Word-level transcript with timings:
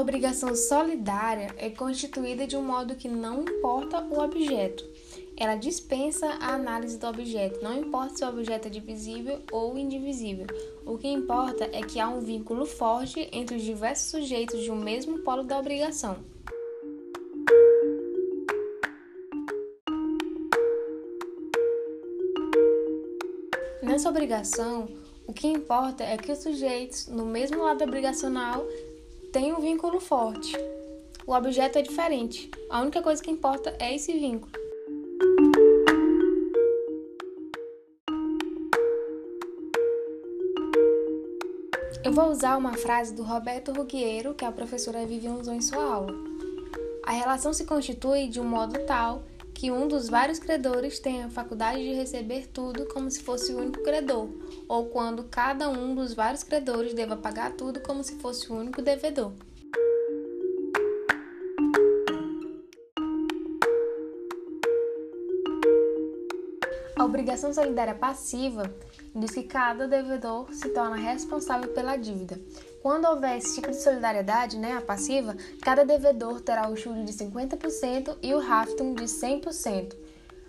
Obrigação 0.00 0.54
solidária 0.54 1.52
é 1.58 1.70
constituída 1.70 2.46
de 2.46 2.56
um 2.56 2.62
modo 2.62 2.94
que 2.94 3.08
não 3.08 3.42
importa 3.42 4.00
o 4.00 4.20
objeto. 4.20 4.88
Ela 5.36 5.56
dispensa 5.56 6.28
a 6.40 6.54
análise 6.54 6.96
do 6.96 7.06
objeto, 7.08 7.60
não 7.62 7.76
importa 7.76 8.16
se 8.16 8.24
o 8.24 8.28
objeto 8.28 8.68
é 8.68 8.70
divisível 8.70 9.40
ou 9.50 9.76
indivisível. 9.76 10.46
O 10.86 10.96
que 10.96 11.08
importa 11.08 11.68
é 11.72 11.82
que 11.82 11.98
há 11.98 12.08
um 12.08 12.20
vínculo 12.20 12.64
forte 12.64 13.28
entre 13.32 13.56
os 13.56 13.62
diversos 13.62 14.08
sujeitos 14.08 14.62
de 14.62 14.70
um 14.70 14.76
mesmo 14.76 15.18
polo 15.18 15.42
da 15.42 15.58
obrigação. 15.58 16.16
Nessa 23.82 24.08
obrigação, 24.08 24.88
o 25.26 25.32
que 25.32 25.48
importa 25.48 26.04
é 26.04 26.16
que 26.16 26.30
os 26.30 26.38
sujeitos, 26.38 27.08
no 27.08 27.26
mesmo 27.26 27.64
lado 27.64 27.82
obrigacional, 27.82 28.64
têm 29.32 29.52
um 29.52 29.60
vínculo 29.60 30.00
forte. 30.00 30.56
O 31.26 31.32
objeto 31.34 31.78
é 31.78 31.82
diferente. 31.82 32.50
A 32.70 32.80
única 32.80 33.02
coisa 33.02 33.22
que 33.22 33.30
importa 33.30 33.76
é 33.78 33.94
esse 33.94 34.12
vínculo. 34.12 34.52
Eu 42.04 42.12
vou 42.12 42.30
usar 42.30 42.56
uma 42.56 42.72
frase 42.74 43.14
do 43.14 43.22
Roberto 43.22 43.72
Ruggiero, 43.72 44.34
que 44.34 44.44
a 44.44 44.52
professora 44.52 45.04
Vivian 45.04 45.34
usou 45.34 45.52
em 45.52 45.60
sua 45.60 45.82
aula. 45.82 46.14
A 47.04 47.12
relação 47.12 47.52
se 47.52 47.64
constitui 47.64 48.28
de 48.28 48.40
um 48.40 48.44
modo 48.44 48.78
tal 48.86 49.22
que 49.58 49.72
um 49.72 49.88
dos 49.88 50.08
vários 50.08 50.38
credores 50.38 51.00
tem 51.00 51.24
a 51.24 51.30
faculdade 51.30 51.82
de 51.82 51.92
receber 51.92 52.46
tudo 52.46 52.86
como 52.86 53.10
se 53.10 53.20
fosse 53.20 53.52
o 53.52 53.58
único 53.58 53.82
credor, 53.82 54.28
ou 54.68 54.86
quando 54.86 55.24
cada 55.24 55.68
um 55.68 55.96
dos 55.96 56.14
vários 56.14 56.44
credores 56.44 56.94
deva 56.94 57.16
pagar 57.16 57.50
tudo 57.54 57.80
como 57.80 58.04
se 58.04 58.14
fosse 58.20 58.52
o 58.52 58.54
único 58.54 58.80
devedor. 58.80 59.32
Obrigação 67.08 67.52
solidária 67.52 67.94
passiva 67.94 68.72
diz 69.14 69.30
que 69.32 69.42
cada 69.42 69.88
devedor 69.88 70.52
se 70.52 70.68
torna 70.68 70.96
responsável 70.96 71.72
pela 71.72 71.96
dívida. 71.96 72.38
Quando 72.82 73.06
houver 73.06 73.38
esse 73.38 73.56
tipo 73.56 73.70
de 73.70 73.82
solidariedade, 73.82 74.58
né, 74.58 74.76
a 74.76 74.80
passiva, 74.80 75.36
cada 75.62 75.84
devedor 75.84 76.40
terá 76.40 76.70
o 76.70 76.76
juro 76.76 77.04
de 77.04 77.12
50% 77.12 78.18
e 78.22 78.34
o 78.34 78.38
rafting 78.38 78.94
de 78.94 79.04
100%. 79.04 79.96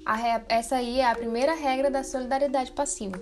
A, 0.05 0.43
essa 0.47 0.75
aí 0.75 0.99
é 0.99 1.09
a 1.09 1.15
primeira 1.15 1.53
regra 1.53 1.89
da 1.89 2.03
solidariedade 2.03 2.71
passiva. 2.71 3.19